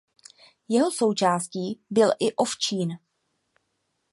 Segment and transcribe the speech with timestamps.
[0.69, 2.97] Jeho součástí byl i ovčín.